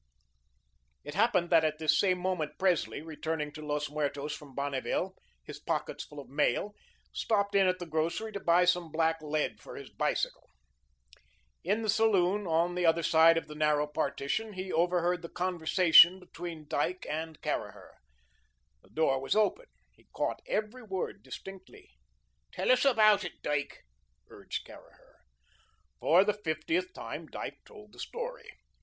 [1.03, 5.59] It happened that at this same moment, Presley, returning to Los Muertos from Bonneville, his
[5.59, 6.73] pockets full of mail,
[7.13, 10.49] stopped in at the grocery to buy some black lead for his bicycle.
[11.63, 16.19] In the saloon, on the other side of the narrow partition, he overheard the conversation
[16.19, 17.91] between Dyke and Caraher.
[18.81, 19.67] The door was open.
[19.93, 21.91] He caught every word distinctly.
[22.53, 23.83] "Tell us all about it, Dyke,"
[24.29, 25.19] urged Caraher.
[25.99, 28.49] For the fiftieth time Dyke told the story.